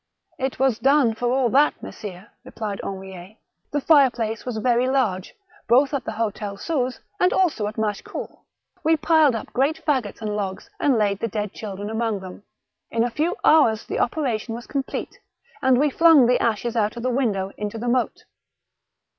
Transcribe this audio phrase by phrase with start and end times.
[0.45, 3.37] "It was done, for all that, messire," replied Henriet.
[3.71, 5.35] The fireplace was very large,
[5.69, 8.43] both at the hotel Suze, and also at Machecoul;
[8.83, 12.41] we piled up great faggots and logs, and laid the dead children among them.
[12.89, 15.19] In a few hours the operation was complete,
[15.61, 18.23] and we flung the ashes out of the window into the moat."